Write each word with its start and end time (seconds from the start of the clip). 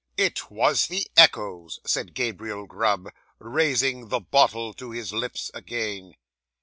'"It 0.17 0.49
was 0.49 0.87
the 0.87 1.05
echoes," 1.15 1.79
said 1.85 2.15
Gabriel 2.15 2.65
Grub, 2.65 3.09
raising 3.37 4.07
the 4.09 4.19
bottle 4.19 4.73
to 4.73 4.89
his 4.89 5.13
lips 5.13 5.51
again. 5.53 6.15